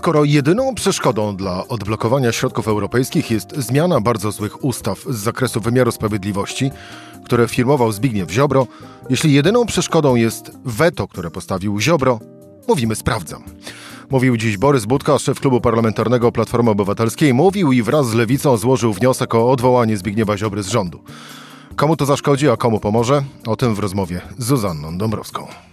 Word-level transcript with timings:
Skoro 0.00 0.24
jedyną 0.24 0.74
przeszkodą 0.74 1.36
dla 1.36 1.68
odblokowania 1.68 2.32
środków 2.32 2.68
europejskich 2.68 3.30
jest 3.30 3.56
zmiana 3.56 4.00
bardzo 4.00 4.32
złych 4.32 4.64
ustaw 4.64 5.00
z 5.00 5.16
zakresu 5.16 5.60
wymiaru 5.60 5.92
sprawiedliwości, 5.92 6.70
które 7.24 7.48
firmował 7.48 7.92
Zbigniew 7.92 8.30
Ziobro, 8.30 8.66
jeśli 9.10 9.32
jedyną 9.32 9.66
przeszkodą 9.66 10.14
jest 10.14 10.50
weto, 10.64 11.08
które 11.08 11.30
postawił 11.30 11.80
Ziobro, 11.80 12.20
mówimy 12.68 12.96
sprawdzam. 12.96 13.42
Mówił 14.10 14.36
dziś 14.36 14.58
Borys 14.58 14.84
Budka, 14.84 15.18
szef 15.18 15.40
klubu 15.40 15.60
parlamentarnego 15.60 16.32
Platformy 16.32 16.70
Obywatelskiej. 16.70 17.34
Mówił 17.34 17.72
i 17.72 17.82
wraz 17.82 18.08
z 18.08 18.14
Lewicą 18.14 18.56
złożył 18.56 18.92
wniosek 18.92 19.34
o 19.34 19.50
odwołanie 19.50 19.96
Zbigniewa 19.96 20.36
Ziobry 20.36 20.62
z 20.62 20.68
rządu. 20.68 21.00
Komu 21.76 21.96
to 21.96 22.06
zaszkodzi, 22.06 22.48
a 22.48 22.56
komu 22.56 22.80
pomoże? 22.80 23.22
O 23.46 23.56
tym 23.56 23.74
w 23.74 23.78
rozmowie 23.78 24.20
z 24.38 24.44
Zuzanną 24.44 24.98
Dąbrowską. 24.98 25.69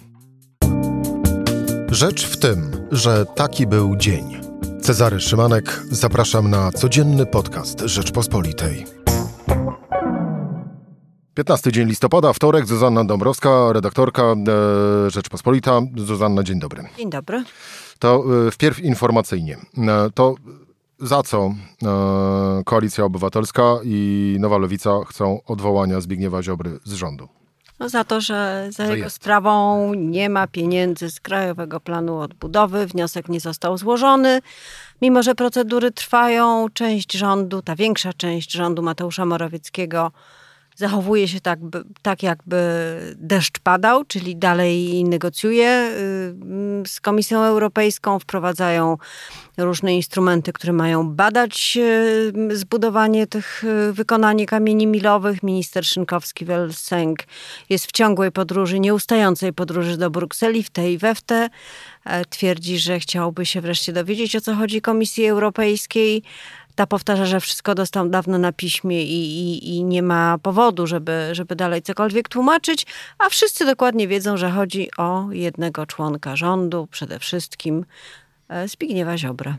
Rzecz 1.98 2.26
w 2.26 2.38
tym, 2.38 2.72
że 2.92 3.26
taki 3.26 3.68
był 3.68 3.96
dzień. 3.96 4.42
Cezary 4.82 5.20
Szymanek, 5.20 5.84
zapraszam 5.92 6.50
na 6.50 6.72
codzienny 6.72 7.26
podcast 7.26 7.80
Rzeczpospolitej. 7.80 8.86
15 11.34 11.72
dzień 11.72 11.88
listopada, 11.88 12.34
wtorek, 12.34 12.66
Zuzanna 12.66 13.04
Dąbrowska, 13.04 13.74
redaktorka 13.74 14.24
e, 14.24 14.36
Rzeczpospolita. 15.10 15.82
Zuzanna, 15.98 16.44
dzień 16.44 16.60
dobry. 16.60 16.84
Dzień 16.98 17.10
dobry. 17.10 17.44
To 18.00 18.24
e, 18.48 18.52
wpierw 18.52 18.80
informacyjnie. 18.80 19.58
E, 19.78 20.10
to 20.14 20.36
za 21.00 21.24
co 21.24 21.54
Koalicja 22.66 23.06
Obywatelska 23.06 23.80
i 23.84 24.38
Nowa 24.40 24.58
Lewica 24.58 24.92
chcą 25.08 25.40
odwołania 25.46 26.02
Zbigniewa 26.02 26.44
Ziobry 26.44 26.80
z 26.84 26.94
rządu? 26.94 27.28
No 27.80 27.90
za 27.90 28.04
to, 28.04 28.22
że 28.22 28.68
za 28.70 28.86
To 28.86 28.92
jego 28.92 29.04
jest. 29.04 29.16
sprawą 29.16 29.94
nie 29.94 30.30
ma 30.30 30.48
pieniędzy 30.48 31.10
z 31.10 31.20
Krajowego 31.20 31.80
Planu 31.80 32.20
Odbudowy, 32.20 32.88
wniosek 32.88 33.30
nie 33.30 33.40
został 33.40 33.78
złożony. 33.78 34.42
Mimo, 35.02 35.24
że 35.24 35.36
procedury 35.36 35.92
trwają, 35.92 36.66
część 36.74 37.14
rządu, 37.14 37.62
ta 37.62 37.76
większa 37.76 38.14
część 38.14 38.52
rządu 38.52 38.82
Mateusza 38.84 39.26
Morawieckiego 39.26 40.12
zachowuje 40.78 41.28
się 41.28 41.42
tak, 41.42 41.60
tak 42.02 42.24
jakby 42.24 42.58
deszcz 43.16 43.60
padał, 43.60 44.06
czyli 44.06 44.36
dalej 44.36 45.04
negocjuje 45.04 45.92
y, 46.84 46.88
z 46.88 47.02
Komisją 47.02 47.44
Europejską, 47.44 48.20
wprowadzają 48.20 48.98
różne 49.58 49.96
instrumenty, 49.96 50.54
które 50.54 50.74
mają 50.74 51.10
badać 51.10 51.78
y, 51.82 52.58
zbudowanie 52.58 53.28
tych, 53.28 53.64
y, 53.64 53.94
wykonanie 53.94 54.46
kamieni 54.46 54.88
milowych. 54.88 55.44
Minister 55.44 55.84
Szynkowski-Welsenk 55.84 57.16
jest 57.70 57.86
w 57.86 57.92
ciągłej 57.92 58.32
podróży, 58.32 58.80
nieustającej 58.80 59.54
podróży 59.54 59.98
do 59.98 60.10
Brukseli, 60.10 60.64
w 60.64 60.70
tej 60.70 60.88
i 60.94 60.98
we 60.98 61.16
w 61.16 61.22
te. 61.22 61.50
E, 62.06 62.26
Twierdzi, 62.26 62.80
że 62.80 63.00
chciałby 63.00 63.46
się 63.46 63.62
wreszcie 63.62 63.94
dowiedzieć, 63.94 64.36
o 64.36 64.42
co 64.42 64.56
chodzi 64.56 64.82
Komisji 64.82 65.26
Europejskiej. 65.28 66.24
Ta 66.78 66.88
powtarza, 66.88 67.26
że 67.26 67.40
wszystko 67.40 67.76
dostał 67.76 68.10
dawno 68.10 68.38
na 68.38 68.52
piśmie 68.52 69.04
i, 69.04 69.40
i, 69.40 69.76
i 69.76 69.84
nie 69.84 70.04
ma 70.04 70.38
powodu, 70.38 70.88
żeby, 70.88 71.30
żeby 71.32 71.56
dalej 71.56 71.82
cokolwiek 71.82 72.30
tłumaczyć, 72.30 72.86
a 73.18 73.30
wszyscy 73.30 73.66
dokładnie 73.66 74.08
wiedzą, 74.08 74.38
że 74.38 74.52
chodzi 74.52 74.90
o 74.98 75.28
jednego 75.32 75.86
członka 75.86 76.36
rządu, 76.36 76.88
przede 76.92 77.20
wszystkim 77.20 77.86
e, 78.50 78.68
Zbigniewa 78.68 79.18
Ziobrę. 79.18 79.56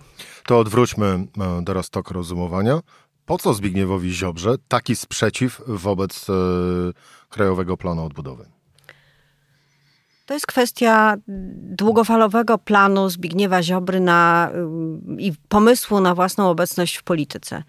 To 0.47 0.58
odwróćmy 0.58 1.06
e, 1.06 1.64
teraz 1.66 1.91
tok 1.91 2.10
rozumowania. 2.10 2.80
Po 3.27 3.38
co 3.38 3.55
Zbigniewowi 3.55 4.12
Ziobrze 4.12 4.55
taki 4.69 4.97
sprzeciw 4.97 5.62
wobec 5.66 6.27
e, 6.30 6.32
Krajowego 7.28 7.77
Planu 7.77 8.05
Odbudowy? 8.05 8.57
To 10.28 10.34
jest 10.34 10.46
kwestia 10.46 11.16
długofalowego 11.78 12.58
planu 12.58 13.10
Zbigniewa 13.10 13.62
Ziobry 13.62 14.00
na, 14.00 14.50
ym, 14.54 15.20
i 15.20 15.32
pomysłu 15.48 16.00
na 16.00 16.14
własną 16.14 16.50
obecność 16.50 16.96
w 16.96 17.02
polityce. 17.02 17.62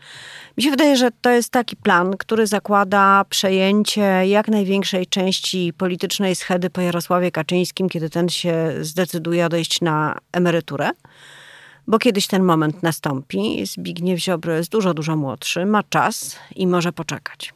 Mi 0.58 0.64
się 0.64 0.70
wydaje, 0.70 0.98
że 0.98 1.12
to 1.22 1.30
jest 1.30 1.50
taki 1.50 1.76
plan, 1.76 2.18
który 2.18 2.48
zakłada 2.48 3.26
przejęcie 3.30 4.02
jak 4.28 4.48
największej 4.48 5.08
części 5.08 5.74
politycznej 5.78 6.36
schedy 6.36 6.70
po 6.70 6.82
Jarosławie 6.82 7.32
Kaczyńskim, 7.32 7.90
kiedy 7.90 8.10
ten 8.10 8.30
się 8.30 8.74
zdecyduje 8.82 9.46
odejść 9.46 9.82
na 9.82 10.18
emeryturę. 10.32 10.90
Bo 11.88 12.00
kiedyś 12.00 12.28
ten 12.28 12.44
moment 12.44 12.84
nastąpi. 12.84 13.66
Zbigniew 13.66 14.20
Ziobro 14.20 14.54
jest 14.54 14.72
dużo, 14.72 14.94
dużo 14.94 15.16
młodszy, 15.16 15.66
ma 15.66 15.84
czas 15.84 16.40
i 16.56 16.68
może 16.68 16.92
poczekać 16.92 17.54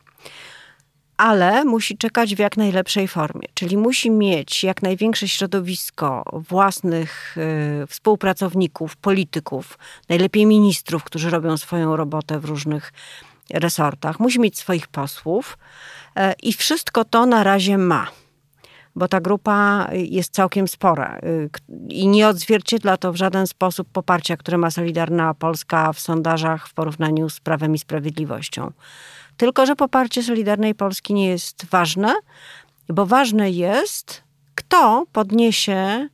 ale 1.24 1.66
musi 1.66 1.98
czekać 1.98 2.36
w 2.36 2.40
jak 2.40 2.58
najlepszej 2.58 3.08
formie. 3.08 3.48
Czyli 3.54 3.78
musi 3.78 4.12
mieć 4.12 4.64
jak 4.64 4.82
największe 4.82 5.28
środowisko 5.28 6.24
własnych 6.34 7.38
y, 7.84 7.88
współpracowników, 7.88 8.96
polityków, 8.96 9.78
najlepiej 10.10 10.46
ministrów, 10.46 11.04
którzy 11.04 11.30
robią 11.30 11.58
swoją 11.58 11.96
robotę 11.96 12.40
w 12.40 12.46
różnych 12.46 12.94
resortach. 13.54 14.20
Musi 14.20 14.40
mieć 14.40 14.58
swoich 14.58 14.88
posłów 14.88 15.58
y, 16.18 16.22
i 16.44 16.54
wszystko 16.54 17.06
to 17.06 17.26
na 17.26 17.44
razie 17.44 17.78
ma. 17.78 18.08
Bo 18.96 19.08
ta 19.08 19.22
grupa 19.22 19.90
jest 19.94 20.34
całkiem 20.34 20.68
spora 20.68 21.20
y, 21.24 21.50
i 21.90 22.08
nie 22.08 22.28
odzwierciedla 22.28 22.98
to 22.98 23.14
w 23.14 23.16
żaden 23.16 23.48
sposób 23.48 23.88
poparcia, 23.94 24.38
które 24.38 24.58
ma 24.58 24.72
Solidarna 24.72 25.34
Polska 25.34 25.94
w 25.94 26.00
sondażach 26.00 26.68
w 26.68 26.74
porównaniu 26.74 27.30
z 27.30 27.40
Prawem 27.40 27.76
i 27.76 27.80
Sprawiedliwością. 27.80 28.72
Tylko, 29.38 29.66
że 29.66 29.76
poparcie 29.76 30.24
Solidarnej 30.24 30.76
Polski 30.76 31.14
nie 31.14 31.28
jest 31.28 31.66
ważne, 31.66 32.14
bo 32.90 33.06
ważne 33.06 33.52
jest, 33.52 34.24
kto 34.56 35.06
podniesie 35.12 36.10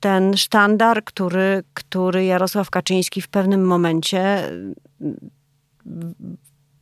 ten 0.00 0.36
sztandar, 0.36 1.04
który, 1.04 1.62
który 1.74 2.24
Jarosław 2.24 2.70
Kaczyński 2.70 3.22
w 3.22 3.28
pewnym 3.28 3.64
momencie 3.64 4.48
mm, 4.48 4.74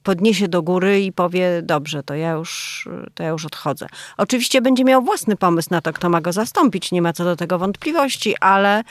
podniesie 0.03 0.49
do 0.49 0.63
góry 0.63 1.01
i 1.01 1.13
powie, 1.13 1.63
dobrze, 1.63 2.03
to 2.03 2.15
ja 2.15 2.31
już, 2.31 2.89
to 3.15 3.23
ja 3.23 3.29
już 3.29 3.45
odchodzę. 3.45 3.87
Oczywiście 4.17 4.63
będzie 4.63 4.85
miał 4.85 5.03
własny 5.03 5.37
pomysł 5.37 5.69
na 5.71 5.81
to, 5.81 5.93
kto 5.93 6.09
ma 6.09 6.21
go 6.21 6.33
zastąpić, 6.33 6.93
nie 6.93 7.03
ma 7.03 7.13
co 7.13 7.25
do 7.25 7.37
tego 7.37 7.59
wątpliwości, 7.59 8.35
ale 8.41 8.83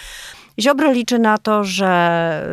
Ziobro 0.59 0.91
liczy 0.91 1.19
na 1.19 1.37
to, 1.37 1.63
że 1.63 2.43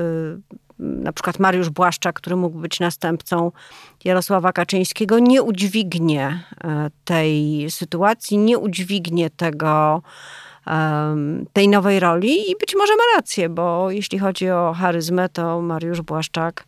y, 0.52 0.63
na 0.84 1.12
przykład 1.12 1.38
Mariusz 1.38 1.70
Błaszczak, 1.70 2.14
który 2.14 2.36
mógł 2.36 2.58
być 2.58 2.80
następcą 2.80 3.52
Jarosława 4.04 4.52
Kaczyńskiego, 4.52 5.18
nie 5.18 5.42
udźwignie 5.42 6.44
e, 6.64 6.90
tej 7.04 7.66
sytuacji, 7.70 8.38
nie 8.38 8.58
udźwignie 8.58 9.30
tego, 9.30 10.02
tej 11.52 11.68
nowej 11.68 12.00
roli 12.00 12.50
i 12.50 12.54
być 12.60 12.74
może 12.76 12.92
ma 12.96 13.02
rację, 13.16 13.48
bo 13.48 13.90
jeśli 13.90 14.18
chodzi 14.18 14.50
o 14.50 14.74
charyzmę, 14.80 15.28
to 15.28 15.60
Mariusz 15.60 16.00
Błaszczak 16.00 16.64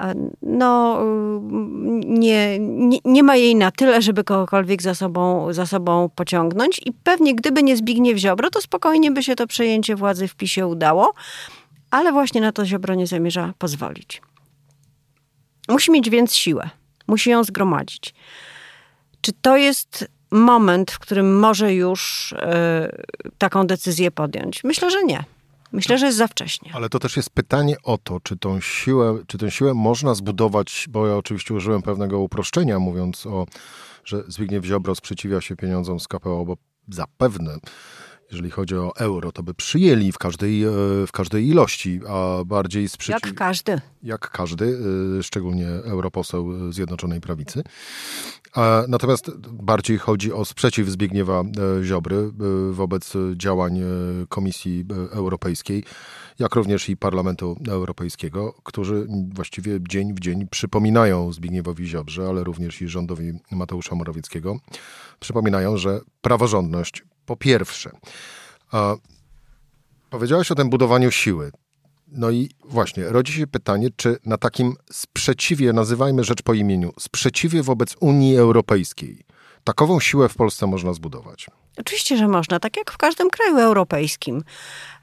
e, 0.00 0.14
no, 0.42 1.00
y, 1.02 1.40
nie, 2.06 2.58
nie, 2.58 2.98
nie 3.04 3.22
ma 3.22 3.36
jej 3.36 3.56
na 3.56 3.70
tyle, 3.70 4.02
żeby 4.02 4.24
kogokolwiek 4.24 4.82
za 4.82 4.94
sobą, 4.94 5.52
za 5.52 5.66
sobą 5.66 6.10
pociągnąć 6.14 6.80
i 6.86 6.92
pewnie 6.92 7.34
gdyby 7.34 7.62
nie 7.62 7.76
Zbigniew 7.76 8.18
Ziobro, 8.18 8.50
to 8.50 8.60
spokojnie 8.60 9.10
by 9.10 9.22
się 9.22 9.34
to 9.34 9.46
przejęcie 9.46 9.96
władzy 9.96 10.28
w 10.28 10.34
PiSie 10.34 10.66
udało, 10.66 11.14
ale 11.92 12.12
właśnie 12.12 12.40
na 12.40 12.52
to 12.52 12.66
Ziobro 12.66 12.94
nie 12.94 13.06
zamierza 13.06 13.54
pozwolić. 13.58 14.22
Musi 15.68 15.90
mieć 15.90 16.10
więc 16.10 16.34
siłę, 16.34 16.70
musi 17.06 17.30
ją 17.30 17.44
zgromadzić. 17.44 18.14
Czy 19.20 19.32
to 19.42 19.56
jest 19.56 20.08
moment, 20.30 20.90
w 20.90 20.98
którym 20.98 21.38
może 21.38 21.74
już 21.74 22.32
e, 22.38 22.92
taką 23.38 23.66
decyzję 23.66 24.10
podjąć? 24.10 24.64
Myślę, 24.64 24.90
że 24.90 25.04
nie. 25.04 25.24
Myślę, 25.72 25.98
że 25.98 26.06
jest 26.06 26.18
za 26.18 26.26
wcześnie. 26.26 26.70
Ale 26.74 26.88
to 26.88 26.98
też 26.98 27.16
jest 27.16 27.30
pytanie 27.30 27.76
o 27.82 27.98
to, 27.98 28.20
czy 28.20 28.36
tą 28.36 28.60
siłę, 28.60 29.18
czy 29.26 29.38
tę 29.38 29.50
siłę 29.50 29.74
można 29.74 30.14
zbudować, 30.14 30.86
bo 30.88 31.06
ja 31.06 31.16
oczywiście 31.16 31.54
użyłem 31.54 31.82
pewnego 31.82 32.18
uproszczenia, 32.18 32.78
mówiąc 32.78 33.26
o, 33.26 33.46
że 34.04 34.22
Zbigniew 34.28 34.64
Ziobro 34.64 34.94
sprzeciwia 34.94 35.40
się 35.40 35.56
pieniądzom 35.56 36.00
z 36.00 36.08
KPO, 36.08 36.44
bo 36.44 36.56
zapewne 36.88 37.56
jeżeli 38.32 38.50
chodzi 38.50 38.76
o 38.76 38.96
euro, 38.96 39.32
to 39.32 39.42
by 39.42 39.54
przyjęli 39.54 40.12
w 40.12 40.18
każdej, 40.18 40.64
e, 40.64 40.70
w 41.06 41.12
każdej 41.12 41.48
ilości, 41.48 42.00
a 42.08 42.44
bardziej 42.44 42.88
sprzeciw... 42.88 43.26
Jak 43.26 43.34
każdy. 43.34 43.80
jak 44.02 44.30
każdy, 44.30 44.64
y, 45.18 45.22
szczególnie 45.22 45.68
europoseł 45.68 46.72
Zjednoczonej 46.72 47.20
Prawicy. 47.20 47.62
A 48.54 48.82
Natomiast 48.88 49.30
bardziej 49.46 49.98
chodzi 49.98 50.32
o 50.32 50.44
sprzeciw 50.44 50.88
Zbigniewa 50.88 51.40
e, 51.40 51.84
Ziobry 51.84 52.30
wobec 52.70 53.12
działań 53.36 53.78
e, 53.78 53.84
Komisji 54.28 54.84
e, 54.90 55.12
Europejskiej, 55.12 55.84
jak 56.38 56.54
również 56.54 56.88
i 56.88 56.96
Parlamentu 56.96 57.56
Europejskiego, 57.68 58.54
którzy 58.62 59.06
właściwie 59.34 59.78
dzień 59.88 60.14
w 60.14 60.20
dzień 60.20 60.48
przypominają 60.48 61.32
Zbigniewowi 61.32 61.86
Ziobrze, 61.86 62.28
ale 62.28 62.44
również 62.44 62.82
i 62.82 62.88
rządowi 62.88 63.32
Mateusza 63.50 63.94
Morawieckiego, 63.94 64.56
przypominają, 65.20 65.76
że 65.76 66.00
praworządność 66.22 67.04
po 67.32 67.36
pierwsze. 67.36 67.90
Powiedziałeś 70.10 70.50
o 70.50 70.54
tym 70.54 70.70
budowaniu 70.70 71.10
siły. 71.10 71.50
No 72.08 72.30
i 72.30 72.50
właśnie, 72.64 73.04
rodzi 73.04 73.32
się 73.32 73.46
pytanie, 73.46 73.88
czy 73.96 74.16
na 74.24 74.38
takim 74.38 74.74
sprzeciwie, 74.90 75.72
nazywajmy 75.72 76.24
rzecz 76.24 76.42
po 76.42 76.54
imieniu, 76.54 76.92
sprzeciwie 76.98 77.62
wobec 77.62 77.96
Unii 78.00 78.36
Europejskiej, 78.36 79.24
takową 79.64 80.00
siłę 80.00 80.28
w 80.28 80.34
Polsce 80.34 80.66
można 80.66 80.92
zbudować? 80.92 81.46
Oczywiście, 81.76 82.16
że 82.16 82.28
można, 82.28 82.60
tak 82.60 82.76
jak 82.76 82.90
w 82.90 82.96
każdym 82.96 83.30
kraju 83.30 83.58
europejskim. 83.58 84.44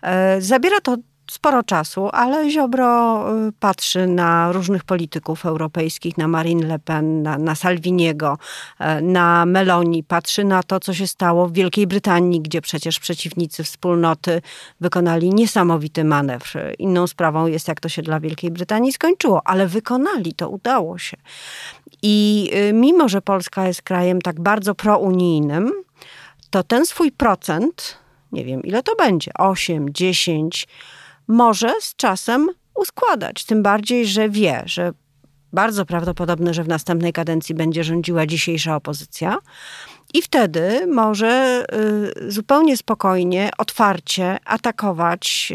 E, 0.02 0.42
Zabiera 0.42 0.82
to 0.82 0.98
sporo 1.32 1.64
czasu, 1.64 2.10
ale 2.12 2.50
Ziobro 2.50 3.26
y, 3.48 3.52
patrzy 3.60 4.08
na 4.08 4.52
różnych 4.52 4.84
polityków 4.84 5.46
europejskich, 5.46 6.18
na 6.18 6.28
Marine 6.28 6.68
Le 6.68 6.80
Pen, 6.80 7.24
na, 7.24 7.38
na 7.38 7.56
Salviniego, 7.56 8.38
e, 8.80 9.02
na 9.02 9.46
Meloni, 9.46 10.04
patrzy 10.04 10.44
na 10.44 10.64
to, 10.64 10.80
co 10.80 10.94
się 10.94 11.08
stało 11.08 11.48
w 11.48 11.54
Wielkiej 11.54 11.88
Brytanii, 11.88 12.42
gdzie 12.42 12.62
przecież 12.62 13.00
przeciwnicy 13.00 13.64
wspólnoty 13.64 14.42
wykonali 14.80 15.30
niesamowity 15.30 16.04
manewr. 16.04 16.60
Inną 16.80 17.08
sprawą 17.08 17.48
jest, 17.48 17.68
jak 17.68 17.80
to 17.80 17.90
się 17.90 18.02
dla 18.02 18.20
Wielkiej 18.20 18.52
Brytanii 18.52 18.94
skończyło, 18.94 19.42
ale 19.48 19.68
wykonali, 19.68 20.34
to 20.34 20.50
udało 20.50 20.98
się. 20.98 21.18
I 22.02 22.50
y, 22.70 22.74
mimo, 22.74 23.10
że 23.10 23.22
Polska 23.22 23.68
jest 23.68 23.82
krajem 23.82 24.22
tak 24.22 24.40
bardzo 24.40 24.76
prounijnym, 24.76 25.72
to 26.50 26.64
ten 26.64 26.86
swój 26.86 27.12
procent, 27.12 27.98
nie 28.32 28.46
wiem 28.46 28.64
ile 28.64 28.84
to 28.84 28.96
będzie, 28.96 29.32
8, 29.38 29.94
10, 29.94 30.68
może 31.30 31.74
z 31.80 31.96
czasem 31.96 32.50
uskładać. 32.76 33.46
Tym 33.46 33.64
bardziej, 33.64 34.08
że 34.08 34.30
wie, 34.30 34.64
że 34.66 34.92
bardzo 35.54 35.86
prawdopodobne, 35.86 36.54
że 36.54 36.64
w 36.64 36.68
następnej 36.68 37.14
kadencji 37.14 37.56
będzie 37.56 37.84
rządziła 37.84 38.26
dzisiejsza 38.26 38.76
opozycja. 38.76 39.38
I 40.14 40.22
wtedy 40.22 40.88
może 40.88 41.66
y, 42.26 42.32
zupełnie 42.32 42.78
spokojnie, 42.78 43.50
otwarcie 43.58 44.38
atakować 44.46 45.54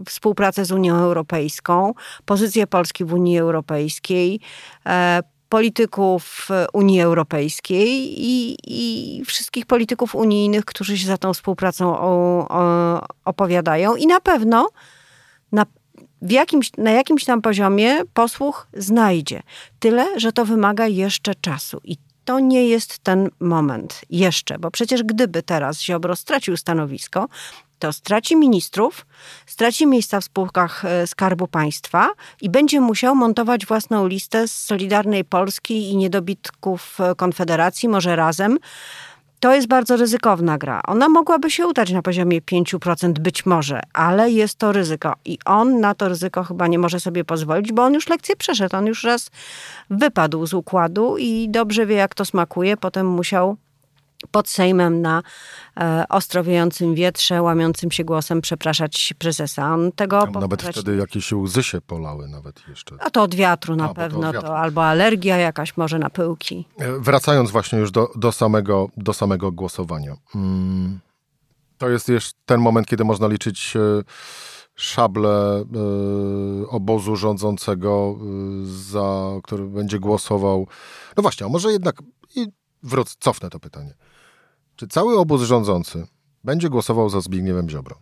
y, 0.00 0.04
współpracę 0.04 0.64
z 0.64 0.72
Unią 0.72 0.94
Europejską, 0.96 1.94
pozycję 2.24 2.66
Polski 2.66 3.04
w 3.04 3.12
Unii 3.12 3.38
Europejskiej, 3.38 4.40
e, 4.86 5.22
polityków 5.48 6.48
Unii 6.72 7.00
Europejskiej 7.00 7.88
i, 8.16 8.56
i, 8.66 9.24
wszystkich 9.24 9.66
polityków 9.66 10.14
unijnych, 10.14 10.64
którzy 10.64 10.98
się 10.98 11.06
za 11.06 11.18
tą 11.18 11.32
współpracą 11.32 11.98
o, 11.98 12.46
o, 12.48 13.06
opowiadają. 13.24 13.96
I 13.96 14.06
na 14.06 14.20
pewno 14.20 14.68
na, 15.52 15.66
jakimś, 16.22 16.70
na 16.78 16.90
jakimś 16.90 17.24
tam 17.24 17.42
poziomie 17.42 18.00
posłuch 18.14 18.68
znajdzie. 18.72 19.42
Tyle, 19.78 20.20
że 20.20 20.32
to 20.32 20.44
wymaga 20.44 20.86
jeszcze 20.86 21.34
czasu. 21.34 21.80
I 21.84 21.96
to 22.28 22.40
nie 22.40 22.68
jest 22.68 22.98
ten 22.98 23.30
moment 23.40 24.00
jeszcze, 24.10 24.58
bo 24.58 24.70
przecież 24.70 25.02
gdyby 25.02 25.42
teraz 25.42 25.82
Ziobro 25.82 26.16
stracił 26.16 26.56
stanowisko, 26.56 27.28
to 27.78 27.92
straci 27.92 28.36
ministrów, 28.36 29.06
straci 29.46 29.86
miejsca 29.86 30.20
w 30.20 30.24
spółkach 30.24 30.84
e, 30.84 31.06
Skarbu 31.06 31.48
Państwa 31.48 32.08
i 32.40 32.50
będzie 32.50 32.80
musiał 32.80 33.14
montować 33.14 33.66
własną 33.66 34.06
listę 34.06 34.48
z 34.48 34.60
Solidarnej 34.60 35.24
Polski 35.24 35.90
i 35.90 35.96
niedobitków 35.96 37.00
e, 37.00 37.14
Konfederacji, 37.14 37.88
może 37.88 38.16
razem. 38.16 38.58
To 39.40 39.54
jest 39.54 39.68
bardzo 39.68 39.96
ryzykowna 39.96 40.58
gra. 40.58 40.80
Ona 40.86 41.08
mogłaby 41.08 41.50
się 41.50 41.66
udać 41.66 41.92
na 41.92 42.02
poziomie 42.02 42.40
5%, 42.42 43.12
być 43.12 43.46
może, 43.46 43.80
ale 43.92 44.30
jest 44.30 44.58
to 44.58 44.72
ryzyko. 44.72 45.14
I 45.24 45.38
on 45.44 45.80
na 45.80 45.94
to 45.94 46.08
ryzyko 46.08 46.44
chyba 46.44 46.66
nie 46.66 46.78
może 46.78 47.00
sobie 47.00 47.24
pozwolić, 47.24 47.72
bo 47.72 47.84
on 47.84 47.94
już 47.94 48.08
lekcję 48.08 48.36
przeszedł. 48.36 48.76
On 48.76 48.86
już 48.86 49.04
raz 49.04 49.30
wypadł 49.90 50.46
z 50.46 50.54
układu 50.54 51.16
i 51.18 51.48
dobrze 51.50 51.86
wie, 51.86 51.94
jak 51.94 52.14
to 52.14 52.24
smakuje. 52.24 52.76
Potem 52.76 53.06
musiał 53.06 53.56
pod 54.30 54.48
Sejmem 54.48 55.02
na 55.02 55.22
e, 55.76 56.04
ostro 56.08 56.44
wiejącym 56.44 56.94
wietrze, 56.94 57.42
łamiącym 57.42 57.90
się 57.90 58.04
głosem 58.04 58.40
przepraszać 58.40 59.14
prezesa. 59.18 59.74
On 59.74 59.92
tego 59.92 60.26
Nawet 60.26 60.62
wtedy 60.62 60.96
jakieś 60.96 61.32
łzy 61.32 61.62
się 61.62 61.80
polały 61.80 62.28
nawet 62.28 62.68
jeszcze. 62.68 62.96
A 63.00 63.10
to 63.10 63.22
od 63.22 63.34
wiatru 63.34 63.76
na 63.76 63.90
A, 63.90 63.94
pewno, 63.94 64.32
to, 64.32 64.42
to, 64.42 64.58
albo 64.58 64.84
alergia 64.84 65.36
jakaś 65.36 65.76
może 65.76 65.98
na 65.98 66.10
pyłki. 66.10 66.64
E, 66.78 66.98
wracając 67.00 67.50
właśnie 67.50 67.78
już 67.78 67.90
do, 67.90 68.10
do, 68.16 68.32
samego, 68.32 68.88
do 68.96 69.12
samego 69.12 69.52
głosowania. 69.52 70.16
Mm, 70.34 71.00
to 71.78 71.88
jest 71.88 72.08
już 72.08 72.30
ten 72.46 72.60
moment, 72.60 72.86
kiedy 72.86 73.04
można 73.04 73.28
liczyć 73.28 73.76
e, 73.76 73.80
szable 74.74 75.64
obozu 76.68 77.16
rządzącego, 77.16 78.18
za 78.64 79.30
który 79.42 79.66
będzie 79.66 79.98
głosował. 79.98 80.66
No 81.16 81.22
właśnie, 81.22 81.46
a 81.46 81.48
może 81.48 81.72
jednak 81.72 82.02
wrócę, 82.82 83.14
cofnę 83.20 83.50
to 83.50 83.60
pytanie. 83.60 83.94
Czy 84.76 84.88
cały 84.88 85.18
obóz 85.18 85.42
rządzący 85.42 86.06
będzie 86.44 86.68
głosował 86.68 87.08
za 87.08 87.20
Zbigniewem 87.20 87.70
Ziobro? 87.70 87.96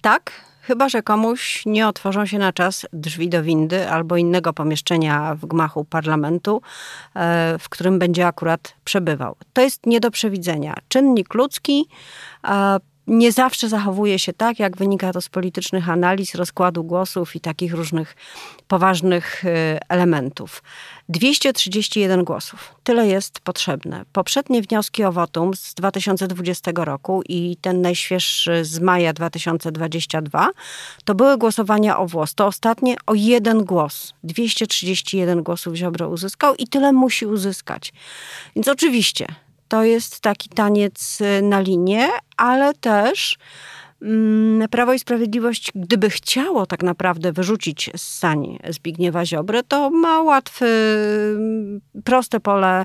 Tak, 0.00 0.32
chyba 0.60 0.88
że 0.88 1.02
komuś 1.02 1.62
nie 1.66 1.88
otworzą 1.88 2.26
się 2.26 2.38
na 2.38 2.52
czas 2.52 2.86
drzwi 2.92 3.28
do 3.28 3.42
windy 3.42 3.90
albo 3.90 4.16
innego 4.16 4.52
pomieszczenia 4.52 5.34
w 5.34 5.46
gmachu 5.46 5.84
parlamentu, 5.84 6.62
e, 7.14 7.58
w 7.58 7.68
którym 7.68 7.98
będzie 7.98 8.26
akurat 8.26 8.74
przebywał. 8.84 9.36
To 9.52 9.62
jest 9.62 9.86
nie 9.86 10.00
do 10.00 10.10
przewidzenia. 10.10 10.74
Czynnik 10.88 11.34
ludzki 11.34 11.88
e, 12.44 12.78
nie 13.06 13.32
zawsze 13.32 13.68
zachowuje 13.68 14.18
się 14.18 14.32
tak, 14.32 14.58
jak 14.58 14.76
wynika 14.76 15.12
to 15.12 15.20
z 15.20 15.28
politycznych 15.28 15.88
analiz, 15.88 16.34
rozkładu 16.34 16.84
głosów 16.84 17.36
i 17.36 17.40
takich 17.40 17.74
różnych 17.74 18.16
poważnych 18.68 19.44
y, 19.44 19.48
elementów. 19.88 20.62
231 21.08 22.24
głosów. 22.24 22.74
Tyle 22.84 23.06
jest 23.06 23.40
potrzebne. 23.40 24.04
Poprzednie 24.12 24.62
wnioski 24.62 25.04
o 25.04 25.12
wotum 25.12 25.54
z 25.54 25.74
2020 25.74 26.70
roku 26.74 27.22
i 27.28 27.56
ten 27.60 27.80
najświeższy 27.80 28.64
z 28.64 28.80
maja 28.80 29.12
2022 29.12 30.50
to 31.04 31.14
były 31.14 31.38
głosowania 31.38 31.98
o 31.98 32.06
włos. 32.06 32.34
To 32.34 32.46
ostatnie 32.46 32.96
o 33.06 33.14
jeden 33.14 33.64
głos. 33.64 34.14
231 34.24 35.42
głosów 35.42 35.74
Ziobro 35.74 36.08
uzyskał 36.08 36.54
i 36.54 36.66
tyle 36.66 36.92
musi 36.92 37.26
uzyskać. 37.26 37.92
Więc 38.56 38.68
oczywiście 38.68 39.26
to 39.74 39.84
jest 39.84 40.20
taki 40.20 40.48
taniec 40.48 41.20
y, 41.20 41.42
na 41.42 41.60
linię, 41.60 42.08
ale 42.36 42.74
też 42.74 43.38
mm, 44.02 44.68
Prawo 44.68 44.92
i 44.92 44.98
Sprawiedliwość, 44.98 45.72
gdyby 45.74 46.10
chciało 46.10 46.66
tak 46.66 46.82
naprawdę 46.82 47.32
wyrzucić 47.32 47.90
z 47.96 48.18
sani 48.18 48.58
Zbigniewa 48.68 49.26
Ziobrę, 49.26 49.62
to 49.62 49.90
ma 49.90 50.22
łatwy, 50.22 50.66
mm, 51.36 51.80
proste 52.04 52.40
pole 52.40 52.84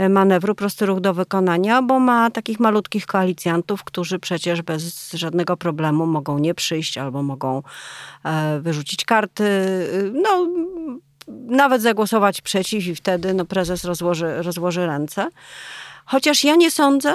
y, 0.00 0.08
manewru, 0.08 0.54
prosty 0.54 0.86
ruch 0.86 1.00
do 1.00 1.14
wykonania, 1.14 1.82
bo 1.82 2.00
ma 2.00 2.30
takich 2.30 2.60
malutkich 2.60 3.06
koalicjantów, 3.06 3.84
którzy 3.84 4.18
przecież 4.18 4.62
bez 4.62 5.12
żadnego 5.12 5.56
problemu 5.56 6.06
mogą 6.06 6.38
nie 6.38 6.54
przyjść 6.54 6.98
albo 6.98 7.22
mogą 7.22 7.62
e, 8.24 8.60
wyrzucić 8.60 9.04
karty. 9.04 9.44
Y, 9.44 10.12
no, 10.14 10.48
nawet 11.28 11.82
zagłosować 11.82 12.40
przeciw 12.40 12.86
i 12.86 12.94
wtedy 12.94 13.34
no, 13.34 13.44
prezes 13.44 13.84
rozłoży, 13.84 14.42
rozłoży 14.42 14.86
ręce. 14.86 15.28
Chociaż 16.10 16.44
ja 16.44 16.56
nie 16.56 16.70
sądzę, 16.70 17.14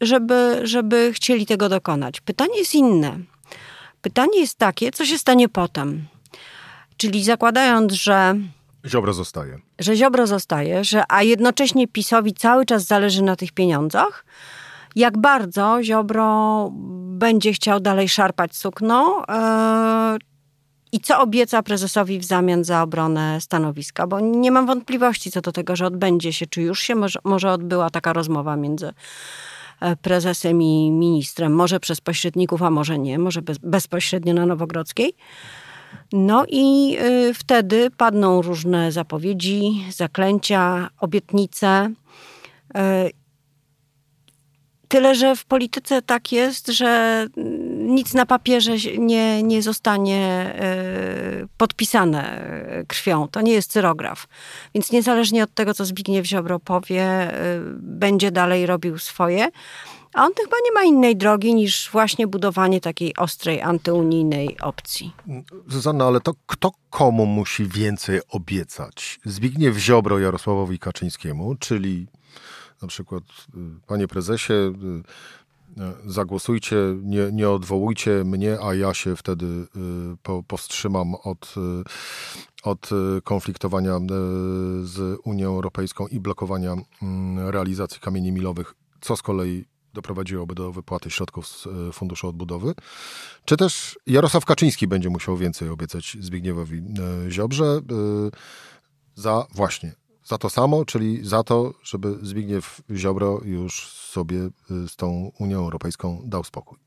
żeby, 0.00 0.60
żeby 0.62 1.12
chcieli 1.14 1.46
tego 1.46 1.68
dokonać. 1.68 2.20
Pytanie 2.20 2.58
jest 2.58 2.74
inne. 2.74 3.18
Pytanie 4.02 4.40
jest 4.40 4.58
takie, 4.58 4.90
co 4.90 5.06
się 5.06 5.18
stanie 5.18 5.48
potem. 5.48 6.06
Czyli 6.96 7.24
zakładając, 7.24 7.92
że. 7.92 8.34
Ziobro 8.86 9.12
zostaje. 9.12 9.58
Że 9.78 9.96
Ziobro 9.96 10.26
zostaje, 10.26 10.84
że, 10.84 11.02
a 11.08 11.22
jednocześnie 11.22 11.88
PiSowi 11.88 12.34
cały 12.34 12.64
czas 12.64 12.84
zależy 12.84 13.22
na 13.22 13.36
tych 13.36 13.52
pieniądzach. 13.52 14.24
Jak 14.96 15.18
bardzo 15.18 15.78
Ziobro 15.82 16.68
będzie 17.18 17.52
chciał 17.52 17.80
dalej 17.80 18.08
szarpać 18.08 18.56
sukno, 18.56 19.24
yy, 19.28 20.18
i 20.92 21.00
co 21.00 21.20
obieca 21.20 21.62
prezesowi 21.62 22.18
w 22.18 22.24
zamian 22.24 22.64
za 22.64 22.82
obronę 22.82 23.40
stanowiska? 23.40 24.06
Bo 24.06 24.20
nie 24.20 24.50
mam 24.50 24.66
wątpliwości 24.66 25.30
co 25.30 25.40
do 25.40 25.52
tego, 25.52 25.76
że 25.76 25.86
odbędzie 25.86 26.32
się, 26.32 26.46
czy 26.46 26.62
już 26.62 26.80
się 26.80 26.94
może, 26.94 27.18
może 27.24 27.52
odbyła 27.52 27.90
taka 27.90 28.12
rozmowa 28.12 28.56
między 28.56 28.92
e, 29.80 29.96
prezesem 29.96 30.62
i 30.62 30.90
ministrem. 30.90 31.54
Może 31.54 31.80
przez 31.80 32.00
pośredników, 32.00 32.62
a 32.62 32.70
może 32.70 32.98
nie, 32.98 33.18
może 33.18 33.42
bez, 33.42 33.58
bezpośrednio 33.58 34.34
na 34.34 34.46
Nowogrodzkiej. 34.46 35.14
No 36.12 36.44
i 36.48 36.96
y, 37.00 37.34
wtedy 37.34 37.90
padną 37.90 38.42
różne 38.42 38.92
zapowiedzi, 38.92 39.84
zaklęcia, 39.90 40.90
obietnice. 41.00 41.90
Y, 42.76 43.18
Tyle, 44.88 45.14
że 45.14 45.36
w 45.36 45.44
polityce 45.44 46.02
tak 46.02 46.32
jest, 46.32 46.66
że 46.66 47.26
nic 47.88 48.14
na 48.14 48.26
papierze 48.26 48.76
nie, 48.98 49.42
nie 49.42 49.62
zostanie 49.62 50.18
e, 50.20 51.46
podpisane 51.56 52.40
e, 52.42 52.84
krwią. 52.84 53.28
To 53.28 53.40
nie 53.40 53.52
jest 53.52 53.70
cyrograf. 53.70 54.28
Więc 54.74 54.92
niezależnie 54.92 55.44
od 55.44 55.54
tego, 55.54 55.74
co 55.74 55.84
Zbigniew 55.84 56.26
Ziobro 56.26 56.58
powie, 56.58 57.02
e, 57.02 57.60
będzie 57.80 58.30
dalej 58.30 58.66
robił 58.66 58.98
swoje. 58.98 59.48
A 60.14 60.24
on 60.24 60.32
chyba 60.42 60.56
nie 60.64 60.72
ma 60.72 60.84
innej 60.84 61.16
drogi 61.16 61.54
niż 61.54 61.90
właśnie 61.92 62.26
budowanie 62.26 62.80
takiej 62.80 63.16
ostrej, 63.16 63.62
antyunijnej 63.62 64.56
opcji. 64.60 65.12
Zuzanna, 65.68 66.04
ale 66.04 66.20
to 66.20 66.32
kto 66.46 66.70
komu 66.90 67.26
musi 67.26 67.66
więcej 67.66 68.20
obiecać? 68.28 69.20
Zbigniew 69.24 69.76
Ziobro 69.76 70.18
Jarosławowi 70.18 70.78
Kaczyńskiemu, 70.78 71.54
czyli 71.54 72.06
na 72.82 72.88
przykład, 72.88 73.22
y, 73.24 73.86
panie 73.86 74.08
prezesie, 74.08 74.52
y, 74.52 74.72
zagłosujcie, 76.06 76.76
nie, 77.02 77.32
nie 77.32 77.50
odwołujcie 77.50 78.24
mnie, 78.24 78.58
a 78.62 78.74
ja 78.74 78.94
się 78.94 79.16
wtedy 79.16 79.66
powstrzymam 80.46 81.14
od, 81.14 81.54
od 82.62 82.90
konfliktowania 83.24 83.98
z 84.82 85.20
Unią 85.24 85.48
Europejską 85.48 86.06
i 86.06 86.20
blokowania 86.20 86.76
mm, 87.02 87.48
realizacji 87.48 88.00
kamieni 88.00 88.32
milowych, 88.32 88.74
co 89.00 89.16
z 89.16 89.22
kolei 89.22 89.64
doprowadziłoby 89.92 90.54
do 90.54 90.72
wypłaty 90.72 91.10
środków 91.10 91.48
z 91.48 91.66
e, 91.66 91.92
Funduszu 91.92 92.28
Odbudowy, 92.28 92.74
czy 93.44 93.56
też 93.56 93.98
Jarosław 94.06 94.44
Kaczyński 94.44 94.86
będzie 94.86 95.10
musiał 95.10 95.36
więcej 95.36 95.68
obiecać 95.68 96.16
Zbigniewowi 96.20 96.78
e, 96.78 97.30
Ziobrze 97.30 97.80
za 99.14 99.46
właśnie 99.54 99.94
za 100.28 100.38
to 100.38 100.50
samo, 100.50 100.84
czyli 100.84 101.26
za 101.26 101.42
to, 101.42 101.74
żeby 101.82 102.18
Zbigniew 102.22 102.80
Ziobro 102.96 103.40
już 103.44 103.88
sobie 103.88 104.38
z 104.68 104.96
tą 104.96 105.32
Unią 105.38 105.58
Europejską 105.58 106.22
dał 106.24 106.44
spokój. 106.44 106.78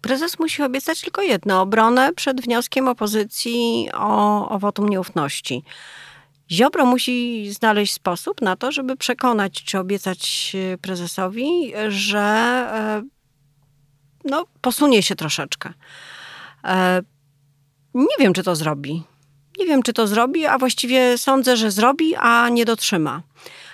Prezes 0.00 0.38
musi 0.38 0.62
obiecać 0.62 1.00
tylko 1.00 1.22
jedno: 1.22 1.60
obronę 1.60 2.12
przed 2.12 2.40
wnioskiem 2.40 2.88
opozycji 2.88 3.88
o, 3.94 4.48
o 4.48 4.58
wotum 4.58 4.88
nieufności. 4.88 5.64
Ziobro 6.50 6.86
musi 6.86 7.50
znaleźć 7.52 7.94
sposób 7.94 8.42
na 8.42 8.56
to, 8.56 8.72
żeby 8.72 8.96
przekonać 8.96 9.64
czy 9.64 9.78
obiecać 9.78 10.52
prezesowi, 10.80 11.72
że 11.88 12.20
e, 12.20 13.02
no, 14.24 14.44
posunie 14.60 15.02
się 15.02 15.16
troszeczkę. 15.16 15.72
E, 16.64 17.02
nie 17.94 18.16
wiem, 18.18 18.32
czy 18.32 18.42
to 18.42 18.56
zrobi. 18.56 19.02
Nie 19.58 19.66
wiem, 19.66 19.82
czy 19.82 19.92
to 19.92 20.06
zrobi, 20.06 20.46
a 20.46 20.58
właściwie 20.58 21.18
sądzę, 21.18 21.56
że 21.56 21.70
zrobi, 21.70 22.16
a 22.16 22.48
nie 22.48 22.64
dotrzyma. 22.64 23.22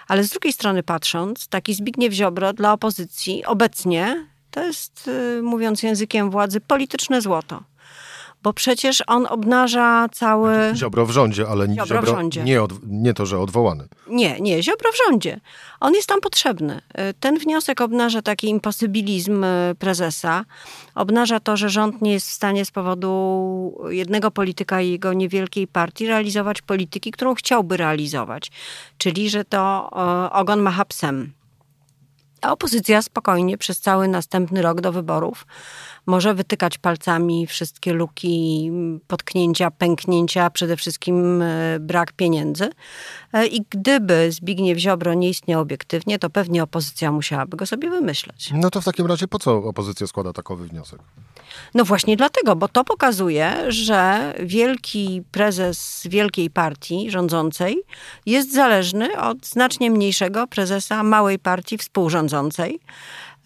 Ale 0.08 0.24
z 0.24 0.30
drugiej 0.30 0.52
strony 0.52 0.82
patrząc, 0.82 1.48
taki 1.48 1.74
Zbigniew 1.74 2.12
Ziobro 2.12 2.52
dla 2.52 2.72
opozycji 2.72 3.44
obecnie 3.44 4.26
to 4.50 4.64
jest, 4.64 5.08
y, 5.38 5.42
mówiąc 5.42 5.82
językiem 5.82 6.30
władzy, 6.30 6.60
polityczne 6.60 7.20
złoto 7.20 7.62
bo 8.46 8.52
przecież 8.52 9.02
on 9.06 9.26
obnaża 9.30 10.08
cały... 10.12 10.56
Ziobro 10.74 11.06
w 11.06 11.10
rządzie, 11.10 11.48
ale 11.48 11.66
Ziobro, 11.66 11.86
Ziobro 11.86 12.02
w 12.02 12.06
rządzie. 12.06 12.44
Nie, 12.44 12.62
od, 12.62 12.72
nie 12.86 13.14
to, 13.14 13.26
że 13.26 13.38
odwołany. 13.38 13.88
Nie, 14.08 14.40
nie, 14.40 14.62
Ziobro 14.62 14.92
w 14.92 14.96
rządzie. 15.06 15.40
On 15.80 15.94
jest 15.94 16.08
tam 16.08 16.20
potrzebny. 16.20 16.80
Y, 17.10 17.14
ten 17.20 17.38
wniosek 17.38 17.80
obnaża 17.80 18.22
taki 18.22 18.48
imposybilizm 18.48 19.44
y, 19.44 19.74
prezesa. 19.78 20.44
Obnaża 20.94 21.40
to, 21.40 21.56
że 21.56 21.68
rząd 21.68 22.02
nie 22.02 22.12
jest 22.12 22.28
w 22.28 22.32
stanie 22.32 22.64
z 22.64 22.70
powodu 22.70 23.78
jednego 23.88 24.30
polityka 24.30 24.80
i 24.80 24.90
jego 24.90 25.12
niewielkiej 25.12 25.66
partii 25.66 26.06
realizować 26.06 26.62
polityki, 26.62 27.10
którą 27.10 27.34
chciałby 27.34 27.76
realizować. 27.76 28.50
Czyli, 28.98 29.30
że 29.30 29.44
to 29.44 29.90
ogon 30.32 30.60
macha 30.60 30.84
psem. 30.84 31.32
A 32.42 32.52
opozycja 32.52 33.02
spokojnie 33.02 33.58
przez 33.58 33.80
cały 33.80 34.08
następny 34.08 34.62
rok 34.62 34.80
do 34.80 34.92
wyborów 34.92 35.46
może 36.06 36.34
wytykać 36.34 36.78
palcami 36.78 37.46
wszystkie 37.46 37.92
luki, 37.92 38.70
potknięcia, 39.06 39.70
pęknięcia, 39.70 40.50
przede 40.50 40.76
wszystkim 40.76 41.42
e, 41.42 41.78
brak 41.80 42.12
pieniędzy. 42.12 42.70
E, 43.32 43.46
I 43.46 43.64
gdyby 43.70 44.32
Zbigniew 44.32 44.78
Ziobro 44.78 45.14
nie 45.14 45.28
istniał 45.28 45.60
obiektywnie, 45.60 46.18
to 46.18 46.30
pewnie 46.30 46.62
opozycja 46.62 47.12
musiałaby 47.12 47.56
go 47.56 47.66
sobie 47.66 47.90
wymyśleć. 47.90 48.50
No 48.54 48.70
to 48.70 48.80
w 48.80 48.84
takim 48.84 49.06
razie 49.06 49.28
po 49.28 49.38
co 49.38 49.56
opozycja 49.56 50.06
składa 50.06 50.32
takowy 50.32 50.68
wniosek? 50.68 51.00
No 51.74 51.84
właśnie 51.84 52.16
dlatego, 52.16 52.56
bo 52.56 52.68
to 52.68 52.84
pokazuje, 52.84 53.72
że 53.72 54.32
wielki 54.40 55.22
prezes 55.32 56.02
wielkiej 56.10 56.50
partii 56.50 57.10
rządzącej 57.10 57.82
jest 58.26 58.52
zależny 58.52 59.20
od 59.20 59.46
znacznie 59.46 59.90
mniejszego 59.90 60.46
prezesa 60.46 61.02
małej 61.02 61.38
partii 61.38 61.78
współrządzącej. 61.78 62.80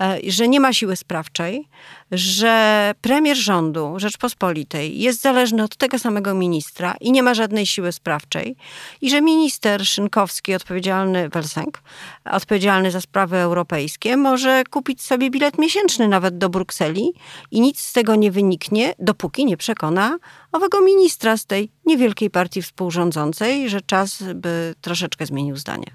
E, 0.01 0.19
że 0.27 0.49
nie 0.49 0.61
ma 0.61 0.73
siły 0.73 0.97
sprawczej, 0.97 1.69
że 2.13 2.95
premier 3.01 3.37
rządu 3.37 3.95
Rzeczpospolitej 3.97 5.01
jest 5.01 5.21
zależny 5.21 5.63
od 5.63 5.77
tego 5.77 5.99
samego 5.99 6.35
ministra 6.35 6.95
i 7.01 7.13
nie 7.13 7.23
ma 7.23 7.35
żadnej 7.35 7.67
siły 7.67 7.93
sprawczej 7.93 8.57
i 9.01 9.11
że 9.11 9.23
minister 9.23 9.87
Szynkowski, 9.87 10.55
odpowiedzialny, 10.55 11.29
Welsenk, 11.29 11.83
odpowiedzialny 12.25 12.91
za 12.91 13.01
sprawy 13.01 13.37
europejskie, 13.37 14.17
może 14.17 14.65
kupić 14.71 15.03
sobie 15.03 15.31
bilet 15.31 15.59
miesięczny 15.59 16.09
nawet 16.09 16.39
do 16.39 16.49
Brukseli 16.49 17.13
i 17.51 17.61
nic 17.61 17.81
z 17.81 17.93
tego 17.93 18.15
nie 18.15 18.31
wyniknie, 18.31 18.95
dopóki 18.99 19.45
nie 19.45 19.57
przekona 19.57 20.19
owego 20.53 20.81
ministra 20.81 21.37
z 21.37 21.47
tej 21.47 21.71
niewielkiej 21.87 22.31
partii 22.31 22.63
współrządzącej, 22.63 23.71
że 23.71 23.81
czas 23.81 24.23
by 24.35 24.75
troszeczkę 24.81 25.27
zmienił 25.27 25.57
zdanie. 25.57 25.87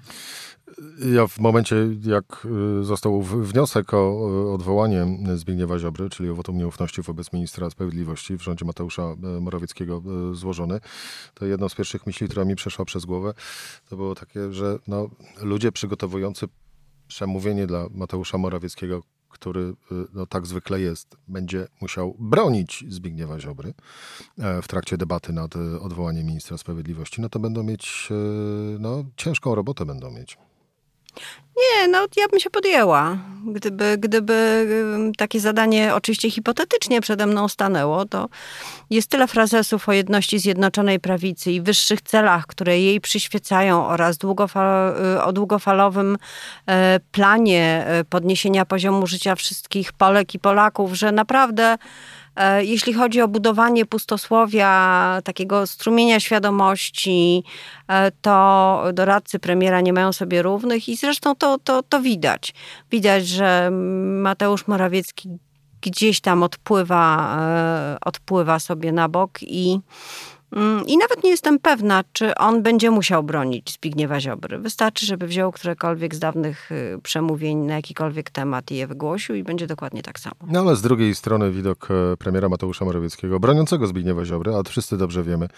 Ja 1.14 1.26
w 1.26 1.38
momencie, 1.38 1.76
jak 2.02 2.46
y, 2.80 2.84
został 2.84 3.22
wniosek 3.22 3.94
o 3.94 4.54
odwołanie 4.54 5.06
Zbigniewa 5.34 5.78
Ziobry, 5.78 6.10
czyli 6.10 6.30
o 6.30 6.34
wotum 6.34 6.58
nieufności 6.58 7.02
wobec 7.02 7.32
ministra 7.32 7.70
sprawiedliwości 7.70 8.36
w 8.36 8.42
rządzie 8.42 8.64
Mateusza 8.64 9.02
e, 9.02 9.40
Morawieckiego 9.40 10.02
e, 10.30 10.34
złożony, 10.34 10.80
to 11.34 11.46
jedną 11.46 11.68
z 11.68 11.74
pierwszych 11.74 12.06
myśli, 12.06 12.28
która 12.28 12.44
mi 12.44 12.56
przeszła 12.56 12.84
przez 12.84 13.04
głowę, 13.04 13.34
to 13.88 13.96
było 13.96 14.14
takie, 14.14 14.52
że 14.52 14.78
no, 14.88 15.10
ludzie 15.42 15.72
przygotowujący 15.72 16.48
przemówienie 17.08 17.66
dla 17.66 17.86
Mateusza 17.90 18.38
Morawieckiego, 18.38 19.02
który 19.28 19.60
y, 19.60 19.74
no, 20.12 20.26
tak 20.26 20.46
zwykle 20.46 20.80
jest, 20.80 21.16
będzie 21.28 21.66
musiał 21.80 22.16
bronić 22.18 22.84
Zbigniewa 22.88 23.40
Ziobry 23.40 23.74
e, 24.38 24.62
w 24.62 24.68
trakcie 24.68 24.96
debaty 24.96 25.32
nad 25.32 25.56
odwołaniem 25.80 26.26
ministra 26.26 26.58
sprawiedliwości, 26.58 27.20
no 27.20 27.28
to 27.28 27.38
będą 27.38 27.62
mieć, 27.62 28.08
no, 28.78 29.04
ciężką 29.16 29.54
robotę 29.54 29.86
będą 29.86 30.10
mieć. 30.10 30.38
Nie, 31.56 31.88
no 31.88 32.06
ja 32.16 32.28
bym 32.28 32.40
się 32.40 32.50
podjęła. 32.50 33.16
Gdyby, 33.46 33.96
gdyby 33.98 34.66
takie 35.18 35.40
zadanie 35.40 35.94
oczywiście 35.94 36.30
hipotetycznie 36.30 37.00
przede 37.00 37.26
mną 37.26 37.48
stanęło, 37.48 38.04
to 38.04 38.28
jest 38.90 39.10
tyle 39.10 39.26
frazesów 39.28 39.88
o 39.88 39.92
jedności 39.92 40.38
Zjednoczonej 40.38 41.00
Prawicy 41.00 41.52
i 41.52 41.60
wyższych 41.60 42.02
celach, 42.02 42.46
które 42.46 42.80
jej 42.80 43.00
przyświecają 43.00 43.86
oraz 43.86 44.18
długofal, 44.18 44.96
y, 45.16 45.22
o 45.22 45.32
długofalowym 45.32 46.18
e, 46.66 47.00
planie 47.12 47.84
e, 47.86 48.04
podniesienia 48.04 48.64
poziomu 48.64 49.06
życia 49.06 49.34
wszystkich 49.34 49.92
Polek 49.92 50.34
i 50.34 50.38
Polaków, 50.38 50.94
że 50.94 51.12
naprawdę 51.12 51.76
jeśli 52.60 52.92
chodzi 52.92 53.20
o 53.20 53.28
budowanie 53.28 53.86
pustosłowia, 53.86 55.20
takiego 55.24 55.66
strumienia 55.66 56.20
świadomości, 56.20 57.44
e, 57.88 58.10
to 58.10 58.84
doradcy 58.92 59.38
premiera 59.38 59.80
nie 59.80 59.92
mają 59.92 60.12
sobie 60.12 60.42
równych 60.42 60.88
i 60.88 60.96
zresztą 60.96 61.34
to, 61.34 61.58
to, 61.58 61.82
to 61.82 62.00
widać. 62.00 62.54
Widać, 62.90 63.26
że 63.26 63.70
Mateusz 64.22 64.66
Morawiecki 64.66 65.28
gdzieś 65.80 66.20
tam 66.20 66.42
odpływa, 66.42 67.36
e, 67.40 67.96
odpływa 68.00 68.58
sobie 68.58 68.92
na 68.92 69.08
bok 69.08 69.38
i 69.42 69.80
I 70.86 70.98
nawet 70.98 71.24
nie 71.24 71.30
jestem 71.30 71.58
pewna, 71.58 72.04
czy 72.12 72.34
on 72.34 72.62
będzie 72.62 72.90
musiał 72.90 73.22
bronić 73.22 73.72
Zbigniewa 73.72 74.20
Ziobry. 74.20 74.58
Wystarczy, 74.58 75.06
żeby 75.06 75.26
wziął 75.26 75.52
którekolwiek 75.52 76.14
z 76.14 76.18
dawnych 76.18 76.72
y, 76.72 76.98
przemówień 77.02 77.58
na 77.58 77.74
jakikolwiek 77.74 78.30
temat 78.30 78.70
i 78.70 78.76
je 78.76 78.86
wygłosił 78.86 79.34
i 79.34 79.42
będzie 79.42 79.66
dokładnie 79.66 80.02
tak 80.02 80.20
samo. 80.20 80.36
No 80.46 80.60
ale 80.60 80.76
z 80.76 80.82
drugiej 80.82 81.14
strony 81.14 81.50
widok 81.50 81.88
e, 81.90 82.16
premiera 82.16 82.48
Mateusza 82.48 82.84
Morawieckiego, 82.84 83.40
broniącego 83.40 83.86
Zbigniewa 83.86 84.24
Ziobry, 84.24 84.54
a 84.54 84.62
wszyscy 84.62 84.96
dobrze 84.96 85.22
wiemy, 85.22 85.48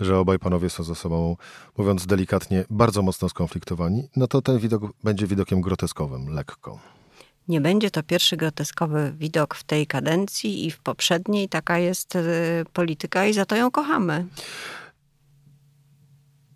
że 0.00 0.18
obaj 0.18 0.38
panowie 0.38 0.70
są 0.70 0.82
ze 0.82 0.94
sobą, 0.94 1.36
mówiąc 1.78 2.06
delikatnie, 2.06 2.64
bardzo 2.70 3.02
mocno 3.02 3.28
skonfliktowani, 3.28 4.08
no 4.16 4.26
to 4.26 4.42
ten 4.42 4.58
widok 4.58 4.82
będzie 5.04 5.26
widokiem 5.26 5.60
groteskowym, 5.60 6.28
lekko. 6.28 6.78
Nie 7.50 7.60
będzie 7.60 7.90
to 7.90 8.02
pierwszy 8.02 8.36
groteskowy 8.36 9.12
widok 9.18 9.54
w 9.54 9.64
tej 9.64 9.86
kadencji 9.86 10.66
i 10.66 10.70
w 10.70 10.78
poprzedniej. 10.78 11.48
Taka 11.48 11.78
jest 11.78 12.16
y, 12.16 12.20
polityka 12.72 13.26
i 13.26 13.32
za 13.32 13.44
to 13.44 13.56
ją 13.56 13.70
kochamy. 13.70 14.26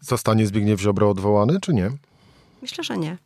Zostanie 0.01 0.47
Zbigniew 0.47 0.81
Ziobro 0.81 1.11
odwołany, 1.11 1.61
czy 1.61 1.75
nie? 1.75 1.91
Myślę, 2.63 2.85
że 2.85 2.99
nie. 2.99 3.19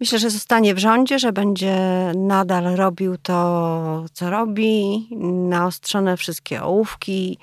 Myślę, 0.00 0.18
że 0.18 0.30
zostanie 0.30 0.74
w 0.74 0.78
rządzie, 0.78 1.18
że 1.18 1.32
będzie 1.32 1.76
nadal 2.16 2.76
robił 2.76 3.16
to, 3.18 4.04
co 4.12 4.30
robi, 4.30 5.08
naostrzone 5.48 6.16
wszystkie 6.16 6.62
ołówki, 6.62 7.38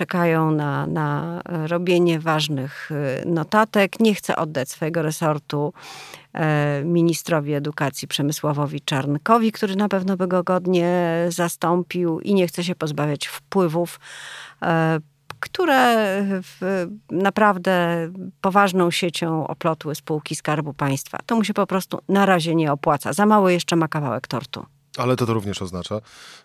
czekają 0.00 0.50
na, 0.50 0.86
na 0.86 1.40
robienie 1.44 2.20
ważnych 2.20 2.90
y, 2.90 3.28
notatek. 3.28 4.00
Nie 4.00 4.14
chce 4.14 4.36
oddać 4.36 4.68
swojego 4.68 5.02
resortu 5.02 5.72
e, 6.32 6.82
ministrowi 6.84 7.54
edukacji 7.54 8.08
Przemysławowi 8.08 8.80
Czarnkowi, 8.80 9.52
który 9.52 9.76
na 9.76 9.88
pewno 9.88 10.16
by 10.16 10.28
go 10.28 10.42
godnie 10.42 11.16
zastąpił 11.28 12.20
i 12.20 12.34
nie 12.34 12.46
chce 12.46 12.64
się 12.64 12.74
pozbawiać 12.74 13.26
wpływów 13.26 14.00
e, 14.62 15.00
które 15.40 16.24
naprawdę 17.10 18.08
poważną 18.40 18.90
siecią 18.90 19.46
oplotły 19.46 19.94
spółki 19.94 20.36
Skarbu 20.36 20.74
Państwa. 20.74 21.18
To 21.26 21.36
mu 21.36 21.44
się 21.44 21.54
po 21.54 21.66
prostu 21.66 21.98
na 22.08 22.26
razie 22.26 22.54
nie 22.54 22.72
opłaca. 22.72 23.12
Za 23.12 23.26
mało 23.26 23.50
jeszcze 23.50 23.76
ma 23.76 23.88
kawałek 23.88 24.26
tortu. 24.26 24.66
Ale 24.96 25.16
to, 25.16 25.26
to 25.26 25.34
również 25.34 25.62
oznacza, 25.62 26.00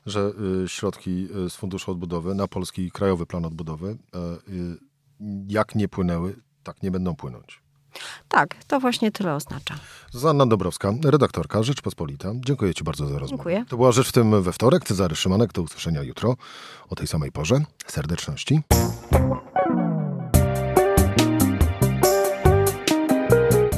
że 0.06 0.32
y, 0.64 0.70
środki 0.70 1.28
y, 1.46 1.50
z 1.50 1.56
Funduszu 1.56 1.92
Odbudowy 1.92 2.36
na 2.36 2.48
Polski 2.48 2.92
Krajowy 2.92 3.26
Plan 3.26 3.46
Odbudowy, 3.46 3.90
y, 3.90 4.78
jak 5.48 5.76
nie 5.76 5.88
płynęły, 5.88 6.36
tak 6.64 6.84
nie 6.84 6.92
będą 6.92 7.16
płynąć. 7.16 7.66
Tak, 8.28 8.56
to 8.68 8.80
właśnie 8.80 9.12
tyle 9.12 9.36
oznacza. 9.36 9.76
Zuzanna 10.12 10.46
Dobrowska, 10.46 10.94
redaktorka 11.04 11.64
Rzeczpospolita. 11.64 12.32
Dziękuję 12.36 12.74
Ci 12.74 12.84
bardzo 12.84 13.08
za 13.08 13.20
rozmowę. 13.20 13.30
Dziękuję. 13.30 13.66
To 13.70 13.78
była 13.78 13.92
Rzecz 13.92 14.10
w 14.10 14.12
tym 14.12 14.44
we 14.44 14.54
wtorek. 14.54 14.84
Cezary 14.84 15.16
Szymanek. 15.16 15.54
Do 15.54 15.62
usłyszenia 15.62 16.04
jutro 16.04 16.36
o 16.90 16.96
tej 16.96 17.08
samej 17.08 17.32
porze. 17.32 17.62
Serdeczności. 17.88 18.62